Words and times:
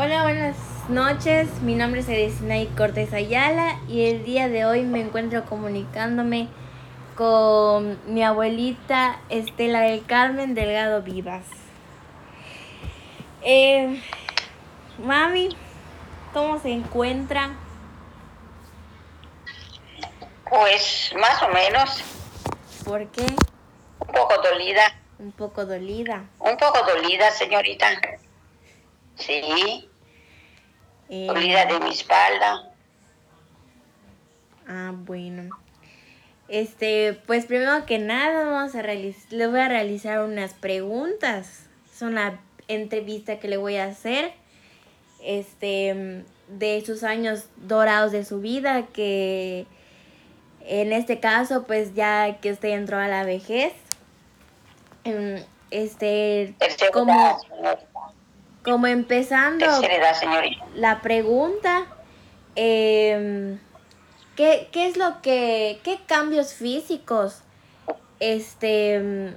Hola, 0.00 0.22
buenas 0.22 0.56
noches. 0.88 1.60
Mi 1.60 1.74
nombre 1.74 2.02
es 2.02 2.08
Erisnay 2.08 2.68
Cortés 2.68 3.12
Ayala 3.12 3.80
y 3.88 4.06
el 4.06 4.24
día 4.24 4.48
de 4.48 4.64
hoy 4.64 4.82
me 4.82 5.00
encuentro 5.00 5.44
comunicándome 5.44 6.46
con 7.16 7.98
mi 8.06 8.22
abuelita 8.22 9.18
Estela 9.28 9.80
del 9.80 10.06
Carmen 10.06 10.54
Delgado 10.54 11.02
Vivas. 11.02 11.46
Eh, 13.42 14.00
mami, 14.98 15.56
¿cómo 16.32 16.60
se 16.60 16.70
encuentra? 16.70 17.56
Pues 20.48 21.12
más 21.18 21.42
o 21.42 21.48
menos. 21.48 22.04
¿Por 22.84 23.04
qué? 23.08 23.26
Un 23.98 24.12
poco 24.14 24.34
dolida. 24.42 24.94
Un 25.18 25.32
poco 25.32 25.66
dolida. 25.66 26.24
Un 26.38 26.56
poco 26.56 26.86
dolida, 26.86 27.32
señorita. 27.32 27.88
Sí. 29.16 29.87
Eh, 31.08 31.26
Dolida 31.26 31.66
de 31.66 31.80
mi 31.80 31.90
espalda. 31.90 32.70
Ah, 34.66 34.92
bueno. 34.94 35.56
Este, 36.48 37.18
pues 37.26 37.46
primero 37.46 37.84
que 37.86 37.98
nada 37.98 38.44
vamos 38.44 38.74
a 38.74 38.82
le 38.82 39.46
voy 39.46 39.60
a 39.60 39.68
realizar 39.68 40.20
unas 40.20 40.54
preguntas. 40.54 41.66
Es 41.92 42.02
una 42.02 42.40
entrevista 42.68 43.38
que 43.38 43.48
le 43.48 43.56
voy 43.56 43.76
a 43.76 43.84
hacer. 43.84 44.32
Este, 45.22 46.24
de 46.48 46.82
sus 46.84 47.02
años 47.02 47.44
dorados 47.56 48.12
de 48.12 48.24
su 48.24 48.40
vida, 48.40 48.86
que 48.92 49.66
en 50.64 50.92
este 50.92 51.20
caso, 51.20 51.64
pues 51.64 51.94
ya 51.94 52.38
que 52.40 52.52
usted 52.52 52.70
entró 52.70 52.98
a 52.98 53.08
la 53.08 53.24
vejez, 53.24 53.72
em, 55.04 55.42
este, 55.70 56.54
como. 56.92 57.38
Como 58.62 58.86
empezando 58.86 59.64
edad, 59.64 60.16
la 60.74 61.00
pregunta, 61.00 61.86
em, 62.54 63.58
¿qué, 64.36 64.68
qué 64.72 64.88
es 64.88 64.96
lo 64.96 65.22
que, 65.22 65.80
qué 65.84 66.00
cambios 66.06 66.54
físicos 66.54 67.42
este, 68.20 69.34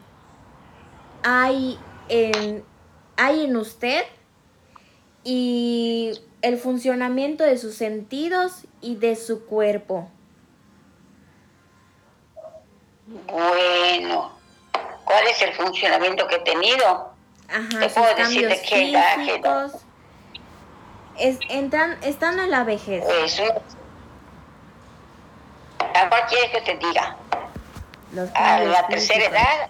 hay, 1.23 1.80
en, 2.10 2.64
hay 3.18 3.45
en 3.45 3.58
usted 3.58 4.04
y 5.23 6.20
el 6.42 6.58
funcionamiento 6.58 7.44
de 7.44 7.58
sus 7.58 7.76
sentidos 7.76 8.64
y 8.82 8.95
de 8.95 9.16
su 9.16 9.45
cuerpo? 9.45 10.10
Bueno, 13.28 14.32
¿cuál 15.04 15.28
es 15.28 15.42
el 15.42 15.54
funcionamiento 15.54 16.28
que 16.28 16.36
he 16.36 16.40
tenido? 16.40 17.11
Ajá, 17.52 17.80
Te 17.80 17.90
puedo 17.90 18.08
decir 18.16 18.24
cambios 18.24 18.50
de 18.50 18.62
qué 18.62 18.90
edad, 18.92 19.20
edad. 19.20 19.72
Es, 21.18 21.38
entran, 21.50 21.98
estando 22.04 22.44
en 22.44 22.52
la 22.52 22.64
vejez. 22.64 23.04
Un- 23.06 23.62
¿a 25.94 26.10
cuál 26.10 26.26
quieres 26.28 26.52
que 26.52 26.62
te 26.62 26.78
diga? 26.78 27.18
Los 28.14 28.30
A 28.36 28.60
la 28.60 28.88
tercera 28.88 29.26
edad, 29.26 29.70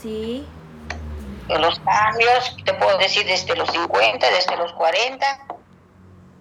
Sí. 0.00 0.48
los 1.48 1.78
cambios, 1.80 2.56
te 2.64 2.74
puedo 2.74 2.96
decir 2.98 3.26
desde 3.26 3.54
los 3.56 3.68
50, 3.70 4.30
desde 4.30 4.56
los 4.56 4.72
40, 4.72 5.26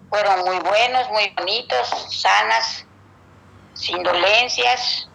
fueron 0.10 0.40
muy 0.46 0.60
buenos, 0.60 1.10
muy 1.10 1.34
bonitos, 1.38 1.90
sanas, 2.22 2.86
sin 3.74 4.02
dolencias, 4.04 5.10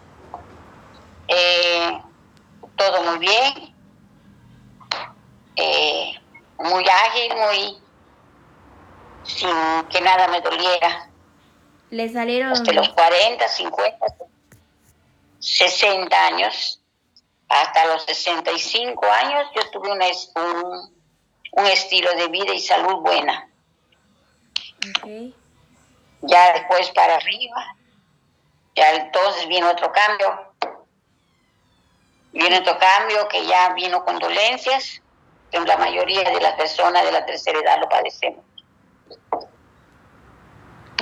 eh, 1.27 1.99
todo 2.75 3.03
muy 3.03 3.19
bien, 3.19 3.76
eh, 5.57 6.13
muy 6.59 6.85
ágil, 6.87 7.35
muy 7.35 7.77
sin 9.23 9.83
que 9.89 10.01
nada 10.01 10.27
me 10.27 10.41
doliera. 10.41 11.09
Le 11.89 12.09
salieron 12.09 12.53
Desde 12.53 12.73
los 12.73 12.89
40, 12.89 13.47
50, 13.47 14.05
60 15.39 16.25
años, 16.27 16.81
hasta 17.49 17.85
los 17.87 18.03
65 18.05 19.05
años, 19.05 19.47
yo 19.55 19.69
tuve 19.71 19.91
una 19.91 20.05
un, 20.35 20.95
un 21.51 21.65
estilo 21.67 22.11
de 22.13 22.27
vida 22.27 22.53
y 22.53 22.59
salud 22.59 22.95
buena. 23.01 23.49
Ya 26.21 26.53
después 26.53 26.89
para 26.91 27.15
arriba, 27.15 27.75
ya 28.75 28.93
entonces 28.95 29.47
vino 29.47 29.69
otro 29.69 29.91
cambio. 29.91 30.53
Viene 32.33 32.59
otro 32.59 32.77
cambio 32.77 33.27
que 33.29 33.45
ya 33.45 33.73
vino 33.73 34.03
con 34.03 34.19
dolencias, 34.19 35.01
la 35.51 35.77
mayoría 35.77 36.23
de 36.23 36.41
las 36.41 36.53
personas 36.53 37.03
de 37.03 37.11
la 37.11 37.25
tercera 37.25 37.59
edad 37.59 37.79
lo 37.79 37.89
padecemos. 37.89 38.43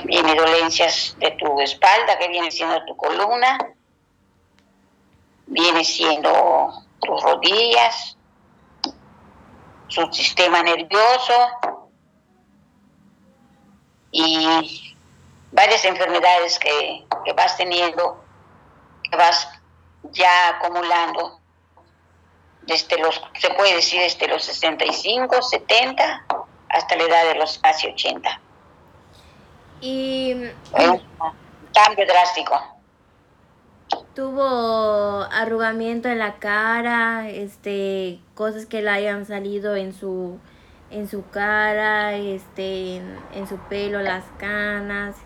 Viene 0.04 0.34
dolencias 0.34 1.16
de 1.18 1.32
tu 1.32 1.60
espalda, 1.60 2.18
que 2.18 2.28
viene 2.28 2.50
siendo 2.50 2.84
tu 2.84 2.96
columna, 2.96 3.58
viene 5.46 5.84
siendo 5.84 6.72
tus 7.00 7.22
rodillas, 7.22 8.16
su 9.88 10.06
sistema 10.12 10.62
nervioso 10.62 11.34
y 14.10 14.94
varias 15.52 15.84
enfermedades 15.84 16.58
que, 16.58 17.04
que 17.24 17.32
vas 17.32 17.56
teniendo, 17.56 18.24
que 19.10 19.16
vas 19.16 19.48
ya 20.12 20.50
acumulando 20.50 21.40
desde 22.66 22.98
los, 22.98 23.22
se 23.38 23.50
puede 23.50 23.76
decir 23.76 24.00
desde 24.00 24.28
los 24.28 24.44
65, 24.44 25.42
70 25.42 26.26
hasta 26.68 26.96
la 26.96 27.04
edad 27.04 27.24
de 27.32 27.34
los 27.36 27.58
casi 27.58 27.88
80. 27.88 28.40
Y 29.80 30.32
un 30.32 31.02
cambio 31.72 32.06
drástico. 32.06 32.60
tuvo 34.14 35.22
arrugamiento 35.30 36.08
en 36.08 36.18
la 36.18 36.38
cara, 36.38 37.28
este, 37.28 38.18
cosas 38.34 38.66
que 38.66 38.82
le 38.82 38.90
hayan 38.90 39.26
salido 39.26 39.76
en 39.76 39.92
su 39.92 40.38
en 40.88 41.08
su 41.08 41.28
cara, 41.30 42.14
este, 42.14 42.96
en, 42.96 43.18
en 43.34 43.48
su 43.48 43.58
pelo, 43.68 44.00
las 44.02 44.24
canas. 44.38 45.16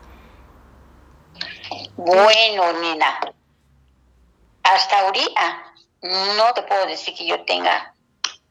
Bueno, 1.96 2.72
nena, 2.80 3.20
hasta 4.62 5.00
ahorita 5.00 5.69
no 6.02 6.52
te 6.54 6.62
puedo 6.62 6.86
decir 6.86 7.14
que 7.14 7.26
yo 7.26 7.44
tenga, 7.44 7.94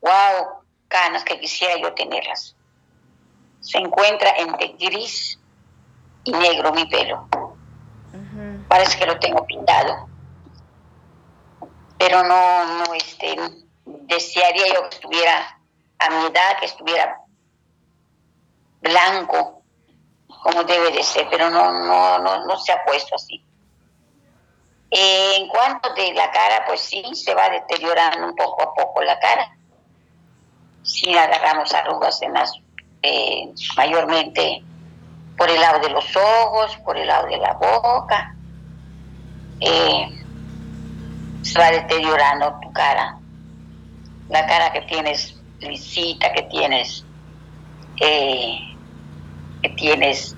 wow, 0.02 0.64
canas 0.88 1.24
que 1.24 1.40
quisiera 1.40 1.78
yo 1.78 1.94
tenerlas. 1.94 2.56
Se 3.62 3.78
encuentra 3.78 4.32
entre 4.38 4.70
gris 4.80 5.40
y 6.24 6.32
negro 6.32 6.72
mi 6.72 6.86
pelo. 6.86 7.28
Parece 8.68 8.98
que 8.98 9.06
lo 9.06 9.20
tengo 9.20 9.46
pintado. 9.46 10.08
Pero 11.98 12.24
no, 12.24 12.66
no, 12.66 12.94
este, 12.94 13.36
desearía 13.86 14.74
yo 14.74 14.90
que 14.90 14.96
estuviera 14.96 15.60
a 16.00 16.10
mi 16.10 16.26
edad, 16.28 16.60
que 16.60 16.66
estuviera 16.66 17.20
blanco, 18.82 19.64
como 20.44 20.64
debe 20.64 20.92
de 20.92 21.04
ser, 21.04 21.28
pero 21.30 21.50
no, 21.50 21.72
no, 21.72 22.20
no, 22.20 22.46
no 22.46 22.58
se 22.58 22.72
ha 22.72 22.84
puesto 22.86 23.16
así. 23.16 23.44
Eh, 24.92 25.36
en 25.38 25.48
cuanto 25.48 25.94
de 25.94 26.14
la 26.14 26.32
cara, 26.32 26.64
pues 26.66 26.82
sí, 26.82 27.04
se 27.14 27.34
va 27.36 27.50
deteriorando 27.50 28.28
un 28.28 28.36
poco 28.36 28.64
a 28.64 28.74
poco 28.74 29.04
la 29.04 29.20
cara. 29.20 29.56
Sí 30.82 31.16
agarramos 31.16 31.74
arrugas 31.74 32.22
en 32.24 32.34
las, 32.34 32.54
eh, 33.04 33.54
mayormente 33.78 34.64
por 35.38 35.50
el 35.50 35.62
lado 35.62 35.80
de 35.80 35.90
los 35.90 36.16
ojos, 36.16 36.76
por 36.78 36.98
el 36.98 37.08
lado 37.08 37.28
de 37.28 37.38
la 37.38 37.54
boca. 37.54 38.36
Eh, 39.60 40.24
se 41.44 41.60
va 41.60 41.70
deteriorando 41.72 42.60
tu 42.62 42.74
cara. 42.74 43.20
La 44.30 44.46
cara 44.48 44.72
que 44.72 44.82
tienes 44.82 45.36
lisita, 45.60 46.32
que 46.34 46.44
tienes, 46.44 47.06
que 47.96 48.76
tienes 49.76 50.36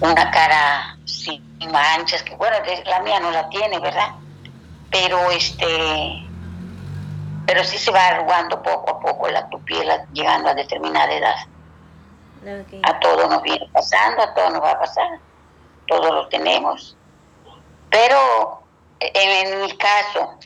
una 0.00 0.30
cara 0.30 0.96
sin 1.04 1.47
manchas, 1.66 2.22
que 2.22 2.36
bueno, 2.36 2.56
la 2.84 3.00
mía 3.00 3.20
no 3.20 3.30
la 3.30 3.48
tiene, 3.48 3.78
¿verdad? 3.80 4.14
Pero 4.90 5.30
este, 5.30 6.24
pero 7.46 7.64
sí 7.64 7.78
se 7.78 7.90
va 7.90 8.08
arrugando 8.08 8.62
poco 8.62 8.90
a 8.90 9.00
poco 9.00 9.28
la 9.28 9.48
tu 9.48 9.58
piel 9.64 9.88
llegando 10.12 10.50
a 10.50 10.54
determinada 10.54 11.12
edad. 11.12 11.36
A 12.84 13.00
todo 13.00 13.28
nos 13.28 13.42
viene 13.42 13.68
pasando, 13.72 14.22
a 14.22 14.34
todo 14.34 14.50
nos 14.50 14.62
va 14.62 14.72
a 14.72 14.78
pasar, 14.78 15.18
todos 15.86 16.10
lo 16.10 16.28
tenemos. 16.28 16.96
Pero 17.90 18.62
en, 19.00 19.48
en 19.48 19.62
mi 19.62 19.72
caso, 19.76 20.38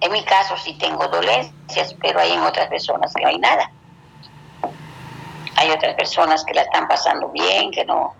en 0.00 0.12
mi 0.12 0.24
caso 0.24 0.56
sí 0.56 0.78
tengo 0.78 1.08
dolencias, 1.08 1.94
pero 2.00 2.20
hay 2.20 2.32
en 2.32 2.42
otras 2.42 2.68
personas 2.68 3.12
que 3.12 3.22
no 3.22 3.28
hay 3.28 3.38
nada. 3.38 3.70
Hay 5.56 5.70
otras 5.70 5.94
personas 5.94 6.44
que 6.44 6.54
la 6.54 6.62
están 6.62 6.88
pasando 6.88 7.28
bien, 7.28 7.70
que 7.70 7.84
no, 7.84 8.14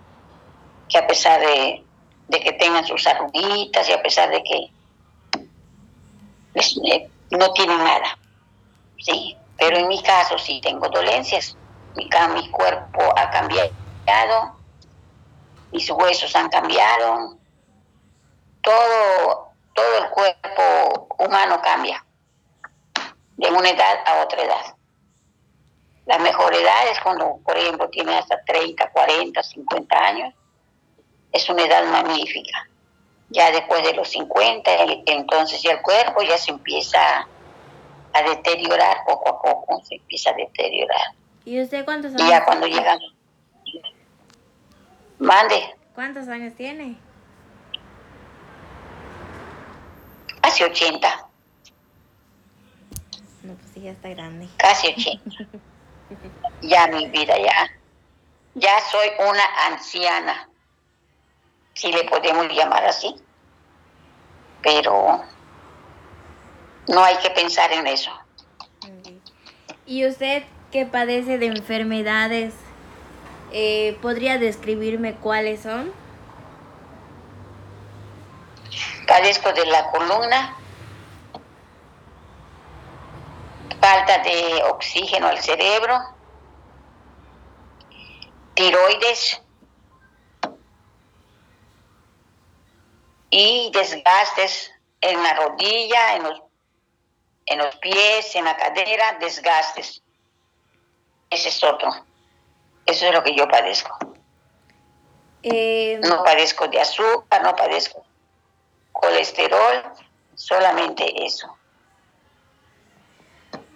que 0.89 0.97
a 0.97 1.07
pesar 1.07 1.39
de, 1.39 1.84
de 2.27 2.39
que 2.39 2.53
tengan 2.53 2.85
sus 2.85 3.05
arruguitas 3.07 3.87
y 3.89 3.93
a 3.93 4.01
pesar 4.01 4.29
de 4.29 4.43
que 4.43 4.73
les- 6.53 6.77
eh, 6.91 7.11
no 7.31 7.51
tienen 7.53 7.77
nada, 7.79 8.19
sí. 8.97 9.37
Pero 9.57 9.77
en 9.77 9.87
mi 9.87 10.01
caso 10.03 10.37
sí 10.39 10.61
tengo 10.61 10.89
dolencias 10.89 11.57
mi, 11.95 12.09
mi 12.35 12.51
cuerpo 12.51 13.01
ha 13.17 13.29
cambiado, 13.31 13.73
mis 15.71 15.87
huesos 15.91 16.35
han 16.35 16.49
cambiado, 16.49 17.39
todo, 18.61 19.55
todo 19.73 19.97
el 19.99 20.09
cuerpo 20.09 21.07
humano 21.19 21.61
cambia 21.61 22.05
de 23.37 23.49
una 23.51 23.69
edad 23.69 23.99
a 24.05 24.23
otra 24.23 24.43
edad. 24.43 24.75
La 26.05 26.17
mejor 26.19 26.53
edad 26.55 26.87
es 26.89 26.99
cuando, 27.01 27.41
por 27.45 27.57
ejemplo, 27.57 27.89
tiene 27.89 28.17
hasta 28.17 28.41
30, 28.43 28.89
40, 28.91 29.43
50 29.43 29.97
años. 29.97 30.33
Es 31.35 31.49
una 31.49 31.63
edad 31.63 31.83
magnífica. 31.91 32.69
Ya 33.29 33.51
después 33.51 33.83
de 33.83 33.93
los 33.93 34.07
50, 34.07 34.71
entonces 35.07 35.61
ya 35.61 35.71
el 35.73 35.81
cuerpo 35.81 36.23
ya 36.23 36.37
se 36.37 36.51
empieza 36.51 37.27
a 38.13 38.23
deteriorar 38.23 39.03
poco 39.05 39.29
a 39.29 39.41
poco, 39.41 39.83
se 39.83 39.95
empieza 39.95 40.29
a 40.29 40.33
deteriorar. 40.33 41.13
¿Y 41.43 41.61
usted 41.61 41.83
cuántos 41.83 42.13
años? 42.13 42.25
Y 42.25 42.29
ya 42.29 42.45
cuando 42.45 42.67
llegan... 42.67 42.99
Mande. 45.19 45.75
¿Cuántos 45.93 46.29
años 46.29 46.53
tiene? 46.55 46.95
Casi 50.41 50.63
80. 50.63 51.27
No, 53.43 53.55
pues 53.55 53.71
sí, 53.73 53.81
ya 53.81 53.91
está 53.91 54.07
grande. 54.07 54.47
Casi 54.55 54.87
80. 54.87 55.47
ya 56.61 56.87
mi 56.87 57.07
vida, 57.07 57.37
ya. 57.37 57.69
Ya 58.53 58.79
soy 58.89 59.09
una 59.19 59.43
anciana, 59.67 60.49
si 61.75 61.91
le 61.91 62.03
podemos 62.05 62.47
llamar 62.47 62.83
así. 62.85 63.15
Pero 64.63 65.23
no 66.87 67.03
hay 67.03 67.17
que 67.17 67.29
pensar 67.29 67.71
en 67.71 67.85
eso. 67.85 68.11
¿Y 69.85 70.07
usted 70.07 70.43
que 70.71 70.85
padece 70.85 71.37
de 71.37 71.45
enfermedades, 71.45 72.53
eh, 73.51 73.97
podría 74.01 74.39
describirme 74.39 75.15
cuáles 75.15 75.61
son? 75.61 75.93
Padezco 79.07 79.53
de 79.53 79.65
la 79.67 79.91
columna, 79.91 80.57
falta 83.79 84.17
de 84.23 84.63
oxígeno 84.71 85.27
al 85.27 85.39
cerebro, 85.39 85.99
tiroides 88.55 89.44
y 93.29 93.71
desgastes 93.73 94.71
en 95.01 95.21
la 95.21 95.33
rodilla, 95.35 96.15
en 96.15 96.23
los, 96.23 96.41
en 97.45 97.57
los 97.59 97.75
pies, 97.77 98.35
en 98.35 98.45
la 98.45 98.55
cadera, 98.57 99.17
desgastes. 99.19 100.01
Ese 101.29 101.49
es 101.49 101.63
otro. 101.63 101.89
Eso 102.85 103.07
es 103.07 103.13
lo 103.13 103.23
que 103.23 103.35
yo 103.35 103.47
padezco. 103.47 103.97
Eh, 105.43 105.99
no 106.03 106.23
padezco 106.23 106.67
de 106.67 106.79
azúcar, 106.81 107.43
no 107.43 107.55
padezco 107.55 108.05
colesterol, 108.99 109.83
solamente 110.35 111.25
eso. 111.25 111.47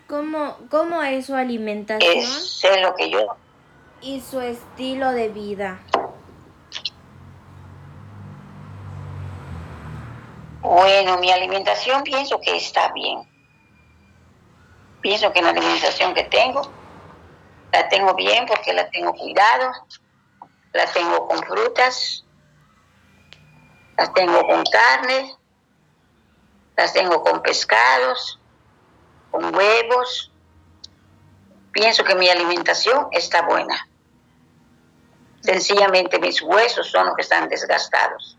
¿Cómo, 0.08 0.58
cómo 0.72 1.04
es 1.04 1.28
su 1.28 1.36
alimentación? 1.36 2.18
Es 2.18 2.66
lo 2.82 2.96
que 2.96 3.10
yo... 3.12 3.36
Y 4.02 4.22
su 4.22 4.40
estilo 4.40 5.12
de 5.12 5.28
vida. 5.28 5.80
Bueno, 10.70 11.18
mi 11.18 11.32
alimentación 11.32 12.04
pienso 12.04 12.40
que 12.40 12.56
está 12.56 12.92
bien. 12.92 13.28
Pienso 15.02 15.34
que 15.34 15.42
la 15.42 15.50
alimentación 15.50 16.14
que 16.14 16.26
tengo, 16.26 16.62
la 17.72 17.90
tengo 17.90 18.14
bien 18.14 18.46
porque 18.46 18.72
la 18.74 18.88
tengo 18.92 19.12
cuidado, 19.16 19.72
la 20.74 20.86
tengo 20.86 21.28
con 21.28 21.40
frutas, 21.40 22.24
las 23.98 24.14
tengo 24.14 24.46
con 24.46 24.64
carne, 24.66 25.36
las 26.78 26.94
tengo 26.94 27.24
con 27.24 27.42
pescados, 27.42 28.40
con 29.32 29.56
huevos. 29.56 30.32
Pienso 31.72 32.04
que 32.04 32.14
mi 32.14 32.30
alimentación 32.30 33.08
está 33.10 33.42
buena. 33.42 33.90
Sencillamente 35.42 36.20
mis 36.20 36.44
huesos 36.44 36.92
son 36.92 37.08
los 37.08 37.16
que 37.16 37.24
están 37.24 37.50
desgastados, 37.50 38.38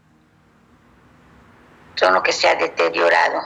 son 1.97 2.15
los 2.15 2.23
que 2.23 2.33
se 2.33 2.49
ha 2.49 2.55
deteriorado. 2.55 3.41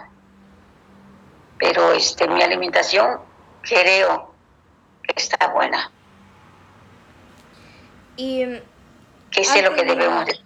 Pero 1.58 1.92
este, 1.92 2.28
mi 2.28 2.42
alimentación 2.42 3.20
creo 3.62 4.34
que 5.02 5.14
está 5.16 5.48
buena. 5.48 5.90
Y 8.16 8.44
¿Qué 9.30 9.40
es 9.40 9.62
lo 9.62 9.74
que 9.74 9.84
debemos 9.84 10.26
de 10.26 10.38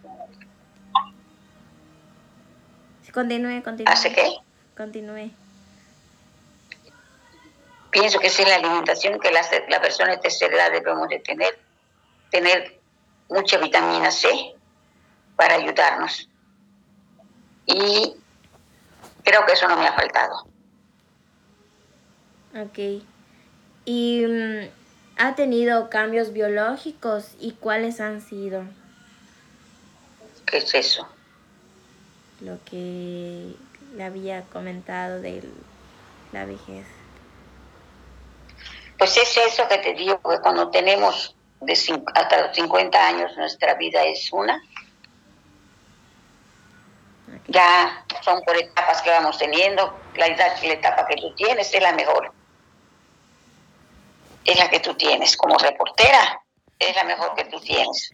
Continúe, 3.13 3.63
continúe. 3.63 3.93
¿Hace 3.93 4.13
qué? 4.13 4.37
Continúe. 4.77 5.31
Pienso 7.91 8.19
que 8.21 8.29
es 8.29 8.39
la 8.47 8.57
alimentación 8.57 9.19
que 9.19 9.33
la, 9.33 9.41
la 9.69 9.81
persona 9.81 10.13
de 10.13 10.19
tercera 10.19 10.55
edad 10.55 10.73
debemos 10.73 11.09
de 11.09 11.19
tener. 11.19 11.59
Tener 12.31 12.79
mucha 13.29 13.59
vitamina 13.59 14.11
C 14.11 14.55
para 15.37 15.55
ayudarnos. 15.55 16.29
Y 17.69 18.15
creo 19.23 19.45
que 19.47 19.53
eso 19.53 19.69
no 19.69 19.77
me 19.77 19.87
ha 19.87 19.93
faltado. 19.93 20.47
Ok. 22.57 23.05
¿Y 23.85 24.25
mm, 24.27 24.69
ha 25.19 25.35
tenido 25.35 25.91
cambios 25.91 26.33
biológicos 26.33 27.35
y 27.39 27.53
cuáles 27.53 28.01
han 28.01 28.23
sido? 28.23 28.65
¿Qué 30.47 30.59
es 30.59 30.75
eso? 30.75 31.07
Lo 32.41 32.59
que 32.65 33.55
le 33.95 34.05
había 34.05 34.43
comentado 34.45 35.21
de 35.21 35.43
la 36.33 36.47
vejez. 36.47 36.87
Pues 38.97 39.17
es 39.17 39.37
eso 39.37 39.69
que 39.69 39.79
te 39.79 39.93
digo, 39.93 40.21
que 40.23 40.39
cuando 40.41 40.71
tenemos 40.71 41.37
de 41.61 41.73
hasta 42.15 42.47
los 42.47 42.57
50 42.57 43.07
años 43.07 43.37
nuestra 43.37 43.75
vida 43.75 44.05
es 44.05 44.33
una. 44.33 44.63
Ya 47.47 48.05
son 48.23 48.43
por 48.43 48.57
etapas 48.57 49.03
que 49.03 49.11
vamos 49.11 49.39
teniendo. 49.39 49.99
La 50.15 50.27
edad, 50.27 50.57
la 50.63 50.73
etapa 50.75 51.07
que 51.07 51.17
tú 51.17 51.35
tienes 51.35 51.73
es 51.73 51.83
la 51.83 51.93
mejor. 51.93 52.33
Es 54.45 54.59
la 54.59 54.69
que 54.69 54.81
tú 54.81 54.95
tienes 54.95 55.37
como 55.37 55.57
reportera. 55.59 56.43
Es 56.79 56.95
la 56.95 57.05
mejor 57.05 57.35
que 57.35 57.45
tú 57.45 57.61
tienes. 57.61 58.11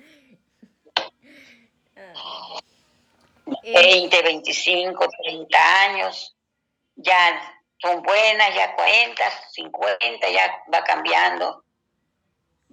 20, 3.62 4.22
25, 4.22 5.08
30 5.22 5.80
años. 5.82 6.36
Ya 6.96 7.58
son 7.78 8.02
buenas, 8.02 8.54
ya 8.54 8.74
40, 8.74 9.22
50, 9.50 10.30
ya 10.30 10.62
va 10.72 10.84
cambiando 10.84 11.64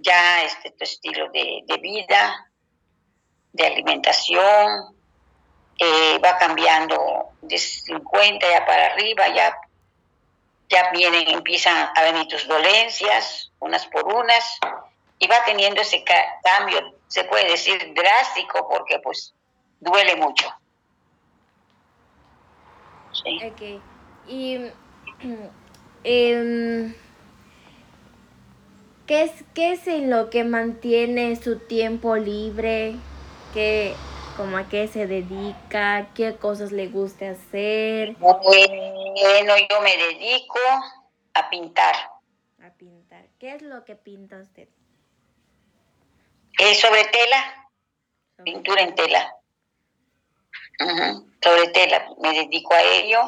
ya 0.01 0.43
este 0.43 0.71
tu 0.71 0.83
estilo 0.83 1.29
de, 1.31 1.77
vida, 1.81 2.51
de 3.53 3.65
alimentación, 3.65 4.95
eh, 5.79 6.19
va 6.23 6.37
cambiando 6.37 7.29
de 7.41 7.57
50 7.57 8.49
ya 8.49 8.65
para 8.65 8.87
arriba, 8.87 9.27
ya, 9.29 9.57
ya 10.69 10.91
vienen, 10.91 11.27
empiezan 11.29 11.89
a 11.95 12.01
venir 12.03 12.27
tus 12.27 12.47
dolencias, 12.47 13.51
unas 13.59 13.85
por 13.87 14.05
unas, 14.13 14.59
y 15.19 15.27
va 15.27 15.43
teniendo 15.45 15.81
ese 15.81 16.03
cambio, 16.43 16.95
se 17.07 17.23
puede 17.25 17.51
decir 17.51 17.93
drástico, 17.93 18.67
porque 18.69 18.99
pues 18.99 19.33
duele 19.79 20.15
mucho. 20.15 20.53
Sí. 23.11 23.81
Y 24.27 24.55
em, 26.03 26.95
¿qué, 29.05 29.23
es, 29.23 29.31
¿qué 29.53 29.73
es 29.73 29.87
en 29.87 30.09
lo 30.09 30.29
que 30.29 30.43
mantiene 30.43 31.35
su 31.35 31.59
tiempo 31.59 32.15
libre? 32.15 32.95
¿Qué, 33.53 33.95
como 34.41 34.57
a 34.57 34.67
qué 34.67 34.87
se 34.87 35.05
dedica? 35.05 36.07
¿Qué 36.15 36.35
cosas 36.35 36.71
le 36.71 36.87
gusta 36.87 37.29
hacer? 37.29 38.15
Bueno, 38.15 39.53
yo 39.69 39.81
me 39.81 39.95
dedico 39.95 40.57
a 41.35 41.47
pintar. 41.51 41.95
A 42.65 42.71
pintar. 42.71 43.27
¿Qué 43.37 43.53
es 43.53 43.61
lo 43.61 43.85
que 43.85 43.95
pinta 43.95 44.37
usted? 44.37 44.67
Es 46.57 46.79
sobre 46.79 47.05
tela, 47.05 47.69
pintura 48.43 48.81
en 48.81 48.95
tela. 48.95 49.31
Sobre 51.39 51.67
tela, 51.67 52.09
me 52.19 52.33
dedico 52.33 52.73
a 52.73 52.81
ello. 52.81 53.21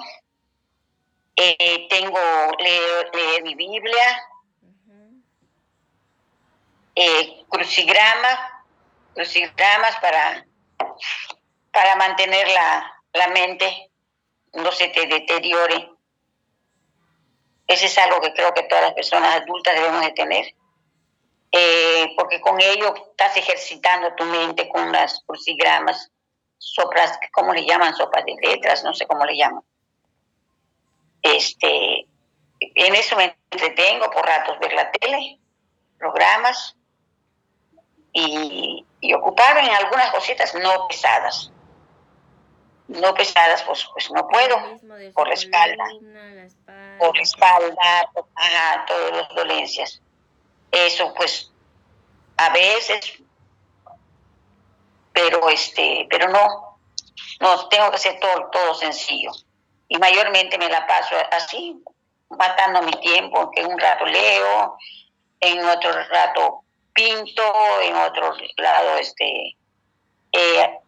Eh, 1.36 1.88
tengo 1.92 2.20
leer, 2.58 3.44
mi 3.44 3.54
Biblia, 3.54 4.24
eh, 6.96 7.46
crucigrama, 7.50 8.66
crucigramas 9.14 9.96
para, 9.98 10.48
para 11.72 11.96
mantener 11.96 12.48
la, 12.50 12.94
la 13.14 13.28
mente, 13.30 13.92
no 14.54 14.72
se 14.72 14.88
te 14.90 15.08
deteriore. 15.08 15.90
Ese 17.68 17.86
es 17.88 17.98
algo 17.98 18.22
que 18.22 18.34
creo 18.34 18.54
que 18.54 18.64
todas 18.64 18.84
las 18.84 18.94
personas 18.94 19.42
adultas 19.42 19.76
debemos 19.76 20.02
de 20.02 20.12
tener. 20.12 20.46
eh, 21.54 22.10
porque 22.18 22.42
con 22.42 22.60
ello 22.60 22.94
estás 23.12 23.38
ejercitando 23.38 24.16
tu 24.16 24.26
mente 24.26 24.68
con 24.70 24.92
las 24.92 25.24
crucigramas, 25.26 26.12
sopras, 26.58 27.20
¿cómo 27.32 27.54
le 27.54 27.64
llaman? 27.66 27.96
Sopas 27.96 28.26
de 28.26 28.36
letras, 28.42 28.84
no 28.84 28.94
sé 28.94 29.06
cómo 29.06 29.24
le 29.24 29.38
llaman. 29.38 29.64
Este, 31.22 32.08
en 32.60 32.96
eso 32.96 33.16
me 33.16 33.38
entretengo 33.52 34.10
por 34.10 34.26
ratos 34.26 34.58
ver 34.60 34.74
la 34.74 34.92
tele, 34.92 35.40
programas 35.98 36.76
y, 38.14 38.86
y 39.02 39.14
ocuparme 39.14 39.62
en 39.62 39.76
algunas 39.76 40.12
cositas 40.12 40.54
no 40.56 40.88
pesadas. 40.88 41.52
No 42.88 43.14
pesadas, 43.14 43.64
pues, 43.64 43.86
pues 43.92 44.12
no 44.12 44.28
puedo, 44.28 44.56
por 45.14 45.28
la 45.28 45.34
espalda, 45.34 45.84
por 47.00 47.16
la 47.16 47.24
espalda, 47.24 48.10
por, 48.14 48.26
todas 48.88 49.12
las 49.12 49.30
dolencias. 49.30 50.02
Eso, 50.72 51.14
pues, 51.16 51.52
a 52.38 52.50
veces, 52.50 53.22
pero 55.12 55.50
este, 55.50 56.08
pero 56.10 56.28
no, 56.30 56.78
no, 57.40 57.68
tengo 57.70 57.90
que 57.90 57.96
hacer 57.96 58.20
todo, 58.20 58.50
todo 58.52 58.76
sencillo. 58.76 59.32
Y 59.88 59.98
mayormente 59.98 60.58
me 60.58 60.70
la 60.70 60.86
paso 60.86 61.16
así, 61.32 61.82
matando 62.30 62.82
mi 62.84 62.94
tiempo, 62.94 63.50
que 63.52 63.66
un 63.66 63.80
rato 63.80 64.06
leo, 64.06 64.78
en 65.40 65.66
otro 65.66 65.92
rato 66.10 66.64
pinto, 66.94 67.44
en 67.82 67.96
otro 67.96 68.36
lado 68.58 68.98
este 68.98 69.56
eh, 70.32 70.80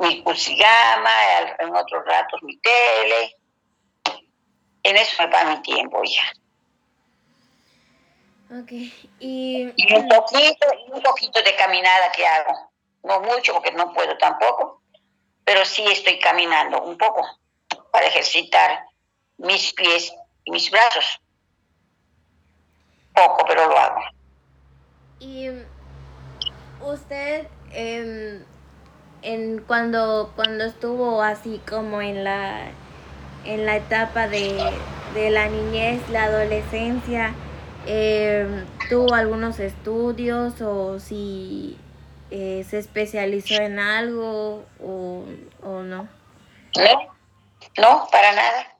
mi 0.00 0.22
cusigama, 0.22 1.10
en 1.58 1.74
otros 1.74 2.04
ratos 2.04 2.42
mi 2.42 2.56
tele. 2.58 3.36
En 4.82 4.96
eso 4.96 5.22
me 5.22 5.28
va 5.28 5.44
mi 5.44 5.62
tiempo 5.62 6.02
ya. 6.04 6.32
Okay. 8.62 8.92
Y... 9.20 9.64
un 9.94 10.08
poquito, 10.08 10.66
un 10.88 11.02
poquito 11.02 11.42
de 11.42 11.56
caminada 11.56 12.10
que 12.12 12.26
hago. 12.26 12.70
No 13.02 13.20
mucho 13.20 13.54
porque 13.54 13.72
no 13.72 13.92
puedo 13.92 14.16
tampoco, 14.18 14.82
pero 15.44 15.64
sí 15.64 15.84
estoy 15.86 16.18
caminando 16.18 16.82
un 16.82 16.98
poco 16.98 17.26
para 17.90 18.06
ejercitar 18.06 18.84
mis 19.38 19.72
pies 19.72 20.12
y 20.44 20.50
mis 20.50 20.70
brazos. 20.70 21.20
Poco, 23.14 23.44
pero 23.46 23.66
lo 23.68 23.78
hago. 23.78 24.00
Usted, 27.12 27.46
em, 27.72 28.42
en 29.20 29.58
cuando, 29.66 30.32
cuando 30.34 30.64
estuvo 30.64 31.20
así 31.20 31.60
como 31.68 32.00
en 32.00 32.24
la, 32.24 32.70
en 33.44 33.66
la 33.66 33.76
etapa 33.76 34.28
de, 34.28 34.72
de 35.12 35.28
la 35.28 35.46
niñez, 35.48 36.08
la 36.08 36.24
adolescencia, 36.24 37.34
eh, 37.86 38.64
tuvo 38.88 39.12
algunos 39.12 39.60
estudios 39.60 40.58
o 40.62 40.98
si 41.00 41.76
eh, 42.30 42.64
se 42.66 42.78
especializó 42.78 43.60
en 43.60 43.78
algo 43.78 44.64
o, 44.82 45.26
o 45.62 45.82
no. 45.82 46.08
No, 46.78 47.12
no, 47.76 48.08
para 48.10 48.32
nada. 48.32 48.74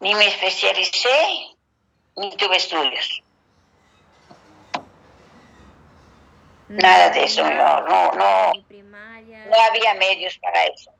Ni 0.00 0.14
me 0.14 0.28
especialicé, 0.28 1.10
ni 2.16 2.34
tuve 2.38 2.56
estudios. 2.56 3.22
Nada 6.68 7.10
de 7.10 7.24
eso, 7.24 7.42
no, 7.42 7.80
no, 7.80 8.12
no. 8.12 8.52
No 8.52 9.56
había 9.70 9.94
medios 9.94 10.38
para 10.38 10.64
eso. 10.64 10.90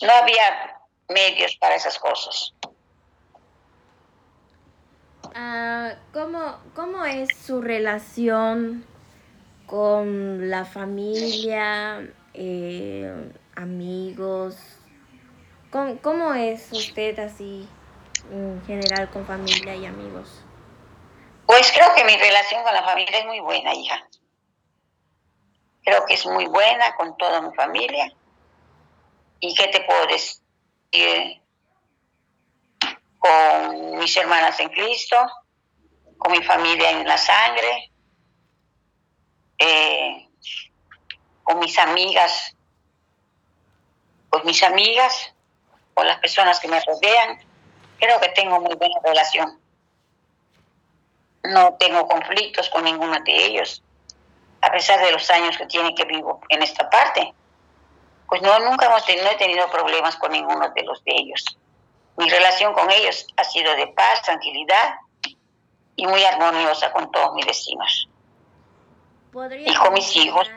No 0.00 0.12
había 0.12 0.78
medios 1.08 1.56
para 1.56 1.74
esas 1.74 1.98
cosas. 1.98 2.54
Ah, 5.34 5.94
¿cómo, 6.12 6.58
¿Cómo 6.74 7.04
es 7.04 7.28
su 7.36 7.60
relación 7.60 8.84
con 9.66 10.48
la 10.48 10.64
familia, 10.64 12.08
eh, 12.34 13.12
amigos? 13.56 14.56
¿Cómo, 15.70 15.96
¿Cómo 16.02 16.34
es 16.34 16.70
usted 16.70 17.18
así 17.18 17.68
en 18.30 18.62
general 18.64 19.10
con 19.10 19.26
familia 19.26 19.74
y 19.74 19.86
amigos? 19.86 20.43
Pues 21.54 21.70
creo 21.70 21.94
que 21.94 22.02
mi 22.02 22.16
relación 22.16 22.64
con 22.64 22.74
la 22.74 22.82
familia 22.82 23.16
es 23.16 23.26
muy 23.26 23.38
buena, 23.38 23.72
hija. 23.72 24.04
Creo 25.84 26.04
que 26.04 26.14
es 26.14 26.26
muy 26.26 26.46
buena 26.46 26.96
con 26.96 27.16
toda 27.16 27.40
mi 27.42 27.54
familia. 27.54 28.12
¿Y 29.38 29.54
qué 29.54 29.68
te 29.68 29.82
puedo 29.82 30.04
decir? 30.08 30.42
Con 33.20 33.98
mis 33.98 34.16
hermanas 34.16 34.58
en 34.58 34.68
Cristo, 34.70 35.16
con 36.18 36.32
mi 36.32 36.42
familia 36.42 36.90
en 36.90 37.06
la 37.06 37.18
sangre, 37.18 37.92
eh, 39.56 40.28
con 41.44 41.60
mis 41.60 41.78
amigas, 41.78 42.56
con 44.28 44.44
mis 44.44 44.60
amigas, 44.64 45.32
con 45.94 46.04
las 46.04 46.18
personas 46.18 46.58
que 46.58 46.66
me 46.66 46.80
rodean. 46.80 47.38
Creo 48.00 48.20
que 48.20 48.30
tengo 48.30 48.60
muy 48.60 48.74
buena 48.74 48.98
relación 49.04 49.63
no 51.44 51.74
tengo 51.74 52.06
conflictos 52.08 52.68
con 52.70 52.84
ninguno 52.84 53.16
de 53.24 53.46
ellos, 53.46 53.82
a 54.62 54.70
pesar 54.70 55.04
de 55.04 55.12
los 55.12 55.28
años 55.30 55.56
que 55.56 55.66
tiene 55.66 55.94
que 55.94 56.04
vivo 56.04 56.40
en 56.48 56.62
esta 56.62 56.88
parte. 56.88 57.34
Pues 58.26 58.40
no, 58.42 58.58
nunca 58.60 58.86
hemos 58.86 59.04
tenido, 59.04 59.30
he 59.30 59.36
tenido 59.36 59.70
problemas 59.70 60.16
con 60.16 60.32
ninguno 60.32 60.70
de 60.70 60.82
los 60.82 61.04
de 61.04 61.12
ellos. 61.14 61.58
Mi 62.16 62.28
relación 62.28 62.72
con 62.72 62.90
ellos 62.90 63.26
ha 63.36 63.44
sido 63.44 63.74
de 63.76 63.88
paz, 63.88 64.22
tranquilidad 64.22 64.94
y 65.96 66.06
muy 66.06 66.24
armoniosa 66.24 66.90
con 66.92 67.10
todos 67.12 67.34
mis 67.34 67.46
vecinos. 67.46 68.08
y 69.66 69.74
con 69.74 69.92
mis 69.92 70.16
hijos. 70.16 70.50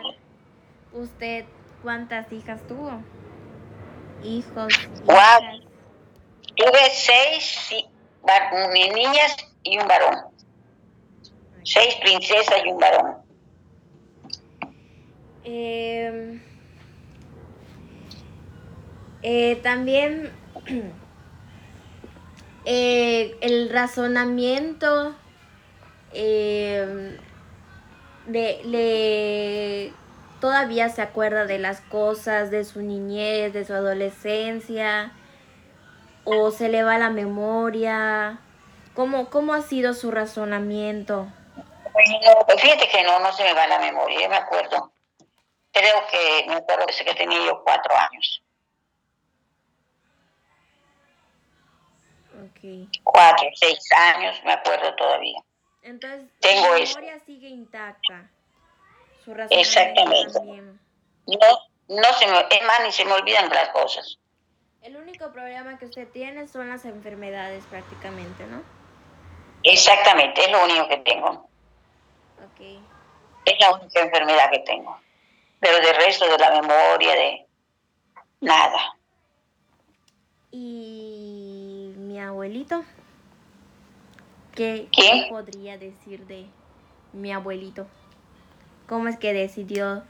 ¿Usted 0.94 1.46
cuántas 1.84 2.32
hijas 2.32 2.66
tuvo? 2.68 3.02
Hijos. 4.24 4.74
Wow. 5.04 5.62
Tuve 6.56 6.90
seis 6.92 7.70
niñas 8.94 9.36
y 9.64 9.78
un 9.78 9.88
varón 9.88 10.37
seis 11.68 11.96
princesas 11.96 12.62
y 12.66 12.70
un 12.70 12.80
varón. 12.80 13.16
Em, 15.44 16.42
eh, 19.22 19.58
también 19.58 20.32
eh, 22.66 23.36
el 23.42 23.70
razonamiento 23.70 25.14
em, 26.14 27.18
de, 28.28 29.94
todavía 30.40 30.88
se 30.90 31.02
acuerda 31.02 31.46
de 31.46 31.60
las 31.60 31.82
cosas 31.82 32.50
de 32.50 32.64
su 32.64 32.82
niñez, 32.82 33.52
de 33.52 33.66
su 33.66 33.74
adolescencia, 33.74 35.12
o 36.24 36.52
se 36.52 36.70
le 36.70 36.84
va 36.84 36.98
la 36.98 37.10
memoria. 37.10 38.40
¿Cómo, 38.94 39.30
cómo 39.30 39.54
ha 39.54 39.62
sido 39.62 39.94
su 39.94 40.12
razonamiento? 40.12 41.28
Pues 42.46 42.62
fíjate 42.62 42.88
que 42.90 43.04
no, 43.04 43.20
no 43.20 43.32
se 43.34 43.44
me 43.44 43.54
va 43.54 43.68
la 43.68 43.80
memoria, 43.80 44.22
yo 44.22 44.30
me 44.30 44.38
acuerdo. 44.38 44.92
Creo 45.72 46.08
que, 46.08 46.46
me 46.48 46.56
acuerdo 46.56 46.86
que 46.88 47.14
tenía 47.16 47.46
yo 47.46 47.64
cuatro 47.64 47.96
años. 47.96 48.44
Okay. 52.52 52.90
Cuatro, 53.04 53.48
seis 53.56 53.80
años, 53.94 54.40
me 54.44 54.54
acuerdo 54.54 54.96
todavía. 54.96 55.40
Entonces, 55.82 56.30
Tengo 56.40 56.74
la 56.74 56.80
memoria 56.80 57.20
sigue 57.26 57.48
intacta. 57.48 58.30
Su 59.24 59.32
Exactamente. 59.50 60.40
No, 60.40 61.48
no 61.90 62.14
se 62.14 62.28
me, 62.28 62.40
es 62.40 62.64
más, 62.66 62.80
ni 62.84 62.92
se 62.92 63.06
me 63.06 63.14
olvidan 63.14 63.50
las 63.50 63.70
cosas. 63.70 64.20
El 64.82 64.96
único 64.96 65.32
problema 65.32 65.78
que 65.78 65.86
usted 65.86 66.08
tiene 66.10 66.48
son 66.48 66.70
las 66.70 66.86
enfermedades 66.86 67.66
prácticamente, 67.66 68.46
¿no? 68.46 68.62
Exactamente, 69.64 70.42
es 70.42 70.52
lo 70.52 70.64
único 70.64 70.88
que 70.88 70.98
tengo. 70.98 71.47
Es 73.46 73.60
la 73.60 73.74
única 73.74 74.02
enfermedad 74.02 74.52
que 74.52 74.60
tengo. 74.60 75.00
Pero 75.60 75.78
del 75.80 75.96
resto 75.96 76.30
de 76.30 76.38
la 76.38 76.62
memoria, 76.62 77.16
de 77.16 77.46
nada. 78.42 78.98
¿Y 80.52 81.94
mi 81.98 82.20
abuelito? 82.20 82.84
¿Qué, 84.54 84.88
podría 85.30 85.78
decir 85.78 86.26
de 86.26 86.48
mi 87.14 87.32
abuelito? 87.32 87.88
¿Cómo 88.88 89.08
es 89.08 89.18
que 89.18 89.34
decidió, 89.34 90.04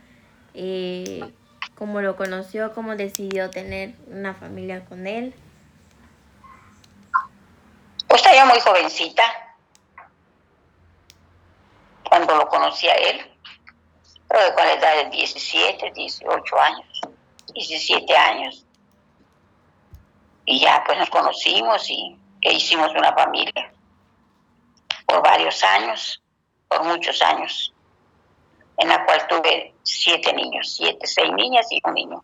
eh, 0.53 1.34
cómo 1.75 2.01
lo 2.01 2.15
conoció, 2.15 2.74
cómo 2.74 2.96
decidió 2.96 3.50
tener 3.50 3.96
una 4.07 4.34
familia 4.34 4.86
con 4.86 5.05
él? 5.05 5.36
Pues 8.07 8.25
estaba 8.25 8.46
muy 8.46 8.60
jovencita 8.62 9.47
cuando 12.27 12.43
lo 12.43 12.50
conocí 12.50 12.88
a 12.89 12.93
él, 12.93 13.25
creo 14.27 14.50
que 14.50 14.53
con 14.53 14.65
la 14.65 14.74
edad 14.74 15.03
de 15.05 15.10
17, 15.12 15.91
18 15.91 16.60
años, 16.60 17.01
17 17.53 18.17
años. 18.17 18.65
Y 20.46 20.60
ya 20.60 20.84
pues 20.86 20.98
nos 20.98 21.10
conocimos 21.10 21.89
y 21.89 22.17
e 22.41 22.53
hicimos 22.53 22.91
una 22.91 23.13
familia. 23.13 23.74
por 25.05 25.24
varios 25.24 25.63
años, 25.63 26.22
por 26.67 26.84
muchos 26.84 27.22
años, 27.22 27.74
en 28.75 28.89
la 28.89 29.05
cual 29.05 29.25
tuve 29.29 29.74
siete 29.81 30.34
niños, 30.34 30.75
siete, 30.75 31.07
seis 31.07 31.31
niñas 31.31 31.65
y 31.72 31.79
un 31.86 31.93
niño. 31.93 32.22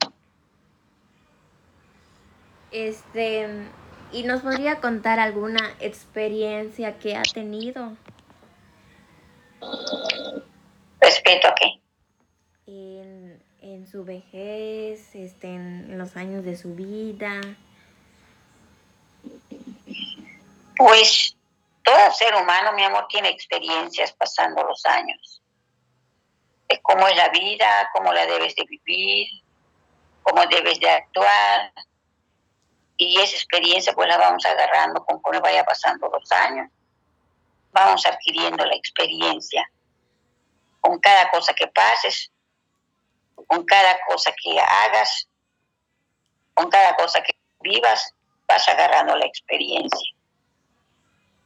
Este, 2.71 3.69
¿y 4.11 4.23
nos 4.23 4.41
podría 4.41 4.81
contar 4.81 5.21
alguna 5.21 5.77
experiencia 5.79 6.99
que 6.99 7.15
ha 7.15 7.21
tenido? 7.21 7.95
¿Respeto 10.99 11.47
a 11.47 11.55
qué? 11.55 11.81
En, 12.65 13.43
en 13.61 13.87
su 13.87 14.03
vejez, 14.03 15.15
este, 15.15 15.47
en 15.47 15.97
los 15.97 16.15
años 16.15 16.43
de 16.45 16.55
su 16.55 16.75
vida. 16.75 17.41
Pues 20.77 21.35
todo 21.83 22.11
ser 22.13 22.33
humano, 22.35 22.73
mi 22.73 22.83
amor, 22.83 23.07
tiene 23.07 23.29
experiencias 23.29 24.13
pasando 24.13 24.63
los 24.63 24.85
años. 24.85 25.41
Es 26.67 26.79
cómo 26.81 27.07
es 27.07 27.15
la 27.15 27.29
vida, 27.29 27.89
cómo 27.93 28.13
la 28.13 28.25
debes 28.25 28.55
de 28.55 28.63
vivir, 28.63 29.27
cómo 30.23 30.45
debes 30.47 30.79
de 30.79 30.89
actuar. 30.89 31.73
Y 32.97 33.19
esa 33.19 33.35
experiencia 33.35 33.93
pues 33.93 34.07
la 34.07 34.17
vamos 34.17 34.45
agarrando 34.45 35.03
conforme 35.05 35.39
vaya 35.39 35.63
pasando 35.65 36.07
los 36.09 36.31
años. 36.31 36.69
Vamos 37.73 38.05
adquiriendo 38.05 38.65
la 38.65 38.75
experiencia. 38.75 39.69
Con 40.79 40.99
cada 40.99 41.29
cosa 41.31 41.53
que 41.53 41.67
pases, 41.67 42.31
con 43.47 43.65
cada 43.65 43.97
cosa 44.07 44.31
que 44.41 44.59
hagas, 44.59 45.27
con 46.53 46.69
cada 46.69 46.95
cosa 46.95 47.21
que 47.21 47.35
vivas, 47.61 48.13
vas 48.47 48.67
agarrando 48.69 49.15
la 49.15 49.25
experiencia 49.25 50.13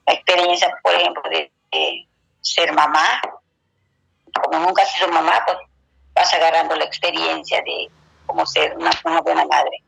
la 0.08 0.14
experiencia, 0.14 0.70
por 0.82 0.94
ejemplo, 0.96 1.22
de, 1.30 1.52
ser 2.42 2.72
mamá. 2.72 3.22
Como 4.42 4.60
nunca 4.60 4.82
has 4.82 4.92
sido 4.94 5.10
mamá, 5.10 5.44
pues 5.46 5.58
vas 6.16 6.34
agarrando 6.34 6.76
la 6.76 6.86
experiencia 6.86 7.62
de 7.62 7.90
cómo 8.26 8.46
ser 8.46 8.76
una, 8.78 8.90
buena 9.22 9.46
madre. 9.46 9.84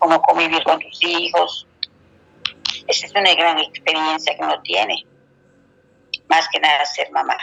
Cómo 0.00 0.20
convivir 0.22 0.64
con 0.64 0.80
tus 0.80 1.02
hijos. 1.02 1.67
Esa 2.88 3.06
es 3.06 3.12
una 3.14 3.34
gran 3.34 3.58
experiencia 3.58 4.36
que 4.36 4.42
uno 4.42 4.60
tiene. 4.62 5.06
Más 6.28 6.48
que 6.48 6.58
nada 6.58 6.84
ser 6.84 7.10
mamá. 7.12 7.36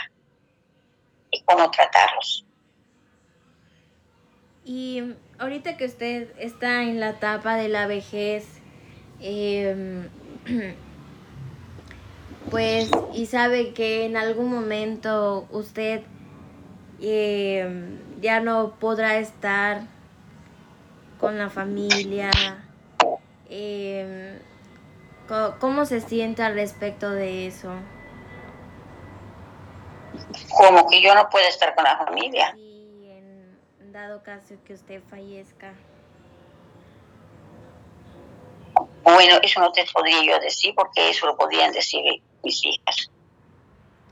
Y 1.30 1.42
cómo 1.44 1.70
tratarlos. 1.70 2.44
Y 4.64 5.14
ahorita 5.38 5.76
que 5.76 5.86
usted 5.86 6.34
está 6.38 6.82
en 6.82 7.00
la 7.00 7.10
etapa 7.10 7.56
de 7.56 7.68
la 7.68 7.86
vejez, 7.86 8.60
Em, 9.20 10.08
pues 12.50 12.90
y 13.14 13.26
sabe 13.26 13.72
que 13.72 14.04
en 14.04 14.16
algún 14.16 14.50
momento 14.50 15.48
usted 15.50 16.02
em, 17.00 17.98
ya 18.20 18.40
no 18.40 18.74
podrá 18.78 19.16
estar 19.18 19.82
con 21.18 21.38
la 21.38 21.48
familia. 21.50 22.30
Em, 23.48 24.38
¿Cómo 25.60 25.86
se 25.86 26.00
siente 26.00 26.42
al 26.42 26.54
respecto 26.54 27.10
de 27.10 27.46
eso? 27.46 27.72
Como 30.56 30.88
que 30.88 31.02
yo 31.02 31.14
no 31.14 31.28
puedo 31.28 31.46
estar 31.48 31.74
con 31.74 31.84
la 31.84 31.98
familia. 31.98 32.52
Sí, 32.54 33.08
en 33.80 33.92
dado 33.92 34.22
caso 34.22 34.54
que 34.64 34.74
usted 34.74 35.02
fallezca. 35.10 35.74
Bueno, 39.02 39.36
eso 39.42 39.60
no 39.60 39.72
te 39.72 39.84
podría 39.92 40.22
yo 40.24 40.38
decir 40.38 40.74
porque 40.74 41.10
eso 41.10 41.26
lo 41.26 41.36
podrían 41.36 41.72
decir 41.72 42.02
mis 42.42 42.64
hijas 42.64 43.10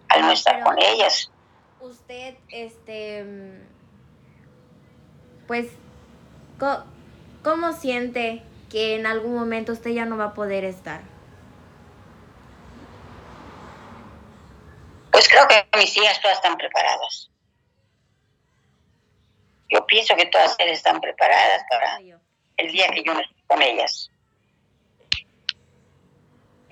al 0.08 0.22
no 0.22 0.30
estar 0.30 0.62
con 0.62 0.76
ellas. 0.80 1.30
Usted, 1.80 2.36
este, 2.48 3.60
pues, 5.46 5.68
¿cómo 7.42 7.72
siente 7.72 8.42
que 8.70 8.96
en 8.96 9.06
algún 9.06 9.34
momento 9.34 9.72
usted 9.72 9.90
ya 9.90 10.06
no 10.06 10.16
va 10.16 10.26
a 10.26 10.34
poder 10.34 10.64
estar? 10.64 11.13
Pues 15.14 15.28
creo 15.28 15.46
que 15.46 15.64
mis 15.78 15.96
hijas 15.96 16.20
todas 16.20 16.38
están 16.38 16.56
preparadas. 16.56 17.30
Yo 19.70 19.86
pienso 19.86 20.16
que 20.16 20.26
todas 20.26 20.56
ellas 20.58 20.78
están 20.78 21.00
preparadas 21.00 21.62
para 21.70 22.00
el 22.56 22.72
día 22.72 22.88
que 22.88 23.04
yo 23.04 23.14
no 23.14 23.20
esté 23.20 23.34
con 23.46 23.62
ellas 23.62 24.10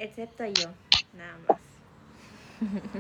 excepto 0.03 0.45
yo, 0.47 0.69
nada 1.13 1.39
más. 1.49 1.59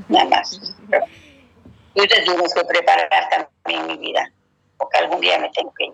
Nada 0.09 0.25
más. 0.27 0.61
Tú 1.95 2.07
te 2.07 2.23
tienes 2.23 2.55
que 2.55 2.65
preparar 2.65 3.29
también 3.29 3.87
mi 3.87 3.97
vida, 3.99 4.33
porque 4.79 4.99
algún 4.99 5.21
día 5.21 5.39
me 5.39 5.51
tengo 5.51 5.75
que 5.75 5.85
ir. 5.85 5.93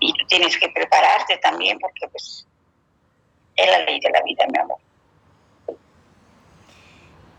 Y 0.00 0.12
tú 0.12 0.26
tienes 0.26 0.58
que 0.58 0.68
prepararte 0.68 1.38
también, 1.38 1.78
porque 1.78 2.08
pues 2.08 2.46
es 3.56 3.70
la 3.70 3.78
ley 3.78 3.98
de 4.00 4.10
la 4.10 4.20
vida, 4.22 4.44
mi 4.52 4.58
amor. 4.58 4.78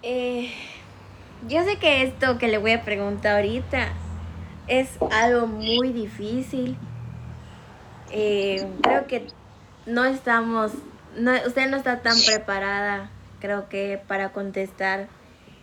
Eh, 0.01 0.51
yo 1.47 1.63
sé 1.63 1.77
que 1.77 2.03
esto 2.03 2.37
que 2.37 2.47
le 2.47 2.57
voy 2.57 2.71
a 2.71 2.83
preguntar 2.83 3.37
ahorita 3.37 3.89
es 4.67 4.89
algo 5.11 5.47
muy 5.47 5.91
difícil. 5.91 6.77
Eh, 8.11 8.67
creo 8.81 9.07
que 9.07 9.27
no 9.85 10.05
estamos 10.05 10.73
no, 11.15 11.31
usted 11.45 11.69
no 11.69 11.77
está 11.77 12.01
tan 12.01 12.17
preparada, 12.25 13.09
creo 13.39 13.69
que, 13.69 14.01
para 14.07 14.31
contestar 14.31 15.07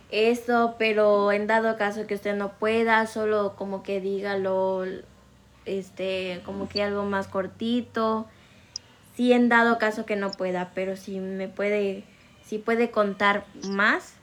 eso, 0.09 0.75
pero 0.77 1.31
en 1.31 1.47
dado 1.47 1.77
caso 1.77 2.07
que 2.07 2.15
usted 2.15 2.35
no 2.35 2.53
pueda, 2.53 3.05
solo 3.07 3.55
como 3.55 3.83
que 3.83 3.99
dígalo, 3.99 4.85
este, 5.65 6.41
como 6.45 6.69
que 6.69 6.83
algo 6.83 7.03
más 7.03 7.27
cortito. 7.27 8.27
Sí, 9.15 9.33
en 9.33 9.49
dado 9.49 9.79
caso 9.79 10.05
que 10.05 10.15
no 10.15 10.31
pueda, 10.31 10.71
pero 10.75 10.95
si 10.95 11.19
me 11.19 11.47
puede, 11.47 12.03
si 12.45 12.59
puede 12.59 12.91
contar 12.91 13.45
más, 13.63 14.13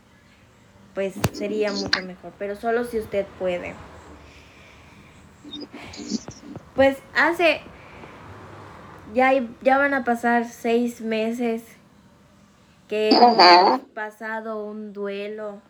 pues 0.94 1.14
sería 1.32 1.72
mucho 1.72 2.02
mejor, 2.02 2.32
pero 2.38 2.56
solo 2.56 2.84
si 2.84 2.98
usted 2.98 3.26
puede. 3.38 3.74
Pues 6.74 6.98
hace 7.14 7.60
ya, 9.12 9.32
ya 9.62 9.78
van 9.78 9.94
a 9.94 10.04
pasar 10.04 10.46
seis 10.46 11.00
meses 11.00 11.62
que 12.88 13.10
hemos 13.10 13.80
pasado 13.94 14.64
un 14.64 14.92
duelo. 14.92 15.60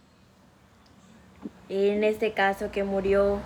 En 1.68 2.04
este 2.04 2.32
caso 2.32 2.70
que 2.70 2.84
murió 2.84 3.38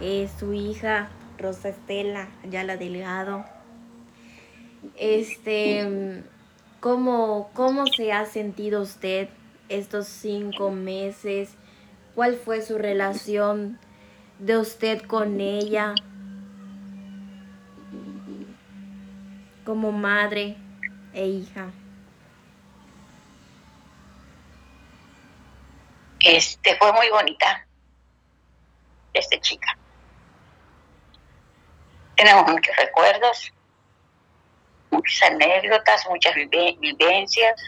eh, 0.00 0.28
su 0.38 0.52
hija 0.52 1.10
Rosa 1.38 1.68
Estela 1.68 2.28
la 2.50 2.76
Delgado. 2.76 3.44
Este, 4.96 6.22
¿cómo, 6.80 7.50
¿cómo 7.54 7.86
se 7.86 8.12
ha 8.12 8.26
sentido 8.26 8.82
usted 8.82 9.28
estos 9.68 10.06
cinco 10.06 10.70
meses? 10.70 11.54
¿Cuál 12.14 12.36
fue 12.36 12.62
su 12.62 12.78
relación 12.78 13.78
de 14.38 14.58
usted 14.58 15.02
con 15.02 15.40
ella? 15.40 15.94
como 19.64 19.92
madre 19.92 20.56
e 21.14 21.26
hija? 21.26 21.70
Este 26.20 26.76
fue 26.76 26.92
muy 26.92 27.08
bonita, 27.10 27.66
esta 29.12 29.40
chica. 29.40 29.76
Tenemos 32.16 32.48
muchos 32.48 32.76
recuerdos, 32.76 33.52
muchas 34.90 35.30
anécdotas, 35.30 36.06
muchas 36.08 36.34
vivencias. 36.34 37.60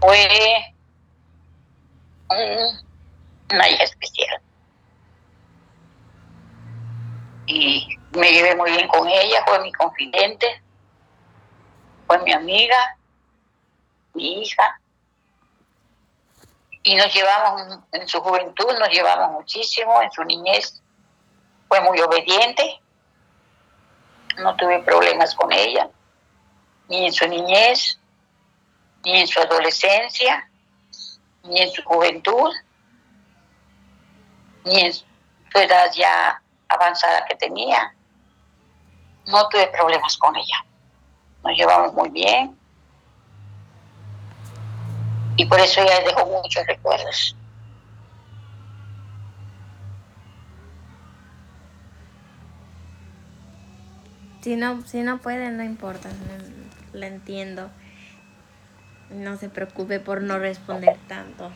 Fue 0.00 0.74
una 3.52 3.68
hija 3.68 3.84
especial. 3.84 4.40
Y 7.46 7.98
me 8.12 8.30
llevé 8.30 8.54
muy 8.54 8.70
bien 8.70 8.88
con 8.88 9.08
ella, 9.08 9.44
fue 9.46 9.60
mi 9.60 9.72
confidente, 9.72 10.62
fue 12.06 12.18
mi 12.20 12.32
amiga, 12.32 12.96
mi 14.14 14.42
hija. 14.42 14.80
Y 16.82 16.96
nos 16.96 17.12
llevamos, 17.12 17.78
en 17.92 18.08
su 18.08 18.20
juventud 18.20 18.72
nos 18.78 18.88
llevamos 18.88 19.32
muchísimo, 19.32 20.00
en 20.00 20.10
su 20.12 20.24
niñez 20.24 20.82
fue 21.68 21.80
muy 21.82 22.00
obediente, 22.00 22.80
no 24.38 24.56
tuve 24.56 24.82
problemas 24.82 25.34
con 25.34 25.52
ella, 25.52 25.88
ni 26.88 27.06
en 27.06 27.12
su 27.12 27.28
niñez, 27.28 28.00
ni 29.04 29.20
en 29.20 29.26
su 29.26 29.40
adolescencia, 29.40 30.48
ni 31.44 31.60
en 31.60 31.70
su 31.70 31.82
juventud, 31.82 32.50
ni 34.64 34.80
en 34.80 34.92
su 34.92 35.04
edad 35.54 35.90
ya 35.94 36.42
avanzada 36.68 37.24
que 37.26 37.34
tenía 37.36 37.94
no 39.30 39.48
tuve 39.48 39.66
problemas 39.68 40.16
con 40.16 40.36
ella. 40.36 40.64
Nos 41.44 41.56
llevamos 41.56 41.94
muy 41.94 42.10
bien. 42.10 42.56
Y 45.36 45.46
por 45.46 45.58
eso 45.60 45.80
ella 45.80 46.00
dejó 46.04 46.26
muchos 46.26 46.66
recuerdos. 46.66 47.36
Si 54.42 54.56
no, 54.56 54.82
si 54.82 55.02
no 55.02 55.18
puede, 55.18 55.50
no 55.50 55.62
importa, 55.62 56.10
la 56.92 57.06
entiendo. 57.06 57.70
No 59.10 59.36
se 59.36 59.48
preocupe 59.48 60.00
por 60.00 60.22
no 60.22 60.38
responder 60.38 60.96
tanto. 61.08 61.50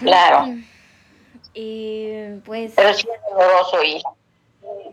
Claro. 0.00 0.46
Y 1.54 2.40
pues... 2.46 2.72
Pero 2.74 2.94
sí 2.94 3.06
es 3.14 3.30
doloroso, 3.30 3.82
hija. 3.82 4.08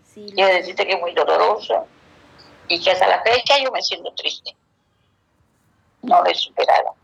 Sí, 0.04 0.30
Quiero 0.36 0.54
decirte 0.54 0.86
que 0.86 0.94
es 0.94 1.00
muy 1.00 1.14
doloroso 1.14 1.88
y 2.68 2.82
que 2.82 2.92
hasta 2.92 3.08
la 3.08 3.22
fecha 3.22 3.58
yo 3.64 3.72
me 3.72 3.82
siento 3.82 4.12
triste. 4.14 4.56
No 6.02 6.22
lo 6.22 6.30
he 6.30 6.36
superado. 6.36 6.96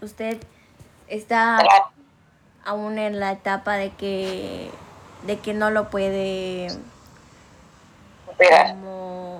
Usted 0.00 0.38
está 1.08 1.58
aún 2.64 2.98
en 2.98 3.18
la 3.18 3.32
etapa 3.32 3.76
de 3.76 3.90
que 3.90 4.70
de 5.22 5.38
que 5.38 5.54
no 5.54 5.70
lo 5.70 5.90
puede 5.90 6.68
como 8.36 9.37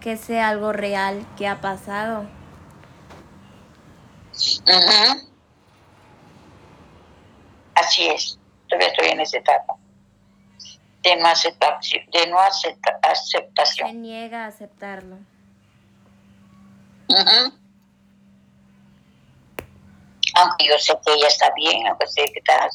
que 0.00 0.16
sea 0.16 0.48
algo 0.48 0.72
real 0.72 1.26
que 1.36 1.46
ha 1.46 1.60
pasado. 1.60 2.26
Así 7.74 8.08
es, 8.08 8.38
todavía 8.68 8.88
estoy 8.88 9.08
en 9.08 9.20
esa 9.20 9.38
etapa 9.38 9.74
de 11.02 11.16
no, 11.16 11.28
aceptación, 11.28 12.04
de 12.10 12.26
no 12.26 12.38
aceptación. 12.38 13.88
Se 13.88 13.94
niega 13.94 14.44
a 14.44 14.48
aceptarlo. 14.48 15.18
Aunque 20.34 20.66
yo 20.66 20.78
sé 20.78 20.98
que 21.04 21.14
ella 21.14 21.28
está 21.28 21.52
bien, 21.54 21.86
aunque 21.86 22.06
sé 22.06 22.24
que 22.32 22.38
está 22.38 22.68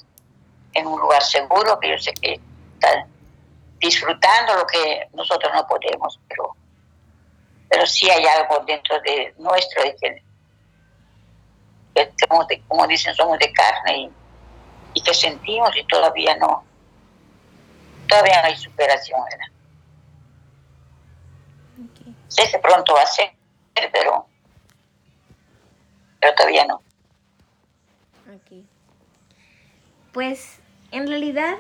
en 0.73 0.88
un 0.88 0.99
lugar 0.99 1.21
seguro, 1.21 1.79
que 1.79 1.91
yo 1.91 1.97
sé 1.97 2.13
que 2.13 2.39
está 2.73 3.07
disfrutando 3.79 4.55
lo 4.55 4.65
que 4.65 5.07
nosotros 5.13 5.51
no 5.53 5.67
podemos, 5.67 6.19
pero, 6.27 6.55
pero 7.73 7.88
sí 7.88 8.07
hay 8.07 8.23
algo 8.23 8.63
dentro 8.67 9.01
de 9.01 9.33
nuestro, 9.39 9.81
de 9.81 9.95
que, 9.95 10.21
como 12.67 12.86
dicen, 12.86 13.15
somos 13.15 13.39
de 13.39 13.51
carne 13.51 13.97
y, 13.97 14.12
y 14.93 15.01
que 15.01 15.12
sentimos 15.12 15.75
y 15.75 15.83
todavía 15.86 16.36
no, 16.38 16.63
todavía 18.07 18.43
no 18.43 18.47
hay 18.49 18.55
superación, 18.57 19.19
¿verdad? 19.23 19.47
Sé 22.27 22.51
que 22.51 22.59
pronto 22.59 22.93
va 22.93 23.01
a 23.01 23.07
ser, 23.07 23.31
pero, 23.91 24.27
pero 26.21 26.36
todavía 26.36 26.65
no. 26.65 26.79
Pues 30.12 30.59
en 30.91 31.07
realidad 31.07 31.55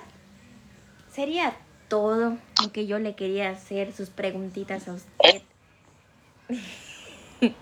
sería 1.11 1.55
todo 1.87 2.37
lo 2.61 2.71
que 2.71 2.85
yo 2.85 2.99
le 2.99 3.15
quería 3.15 3.49
hacer, 3.49 3.93
sus 3.93 4.11
preguntitas 4.11 4.87
a 4.87 4.93
usted. 4.93 5.41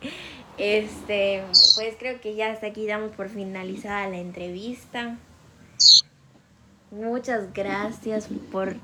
Este, 0.57 1.43
pues 1.75 1.95
creo 1.97 2.21
que 2.21 2.35
ya 2.35 2.51
hasta 2.51 2.67
aquí 2.67 2.85
damos 2.85 3.15
por 3.15 3.29
finalizada 3.29 4.07
la 4.07 4.17
entrevista. 4.17 5.17
Muchas 6.91 7.51
gracias 7.53 8.27
por 8.51 8.75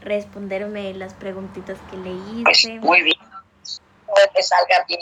responderme 0.00 0.94
las 0.94 1.14
preguntitas 1.14 1.78
que 1.90 1.96
le 1.98 2.42
pues, 2.42 2.64
hice. 2.64 2.80
muy 2.80 3.02
bien. 3.02 3.18
Que 3.20 4.28
te 4.34 4.42
salga 4.42 4.84
bien. 4.88 5.00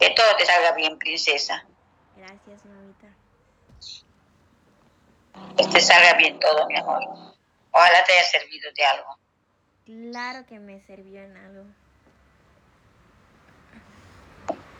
Que 0.00 0.10
todo 0.10 0.26
te 0.36 0.44
salga 0.44 0.72
bien, 0.72 0.98
princesa. 0.98 1.64
Gracias, 2.16 2.64
mamita. 2.64 3.08
Que 5.56 5.66
te 5.68 5.80
salga 5.80 6.14
bien 6.14 6.40
todo, 6.40 6.66
mi 6.66 6.76
amor. 6.76 7.02
Ojalá 7.70 8.04
te 8.04 8.12
haya 8.12 8.24
servido 8.24 8.70
de 8.74 8.84
algo. 8.84 9.18
Claro 9.84 10.46
que 10.46 10.58
me 10.58 10.80
sirvió 10.80 11.22
en 11.22 11.36
algo. 11.36 11.64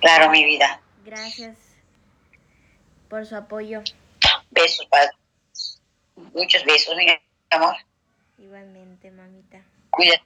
Claro, 0.05 0.29
mi 0.29 0.45
vida. 0.45 0.83
Gracias 1.03 1.57
por 3.09 3.25
su 3.25 3.35
apoyo. 3.37 3.83
Besos, 4.51 4.87
padre. 4.91 5.13
Muchos 6.35 6.63
besos, 6.67 6.95
mi 6.95 7.07
amor. 7.49 7.75
Igualmente, 8.37 9.11
mamita. 9.11 9.63
Cuídate. 9.89 10.23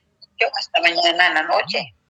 Hasta 0.59 0.81
mañana 0.81 1.29
en 1.29 1.35
la 1.35 1.43
noche. 1.45 1.95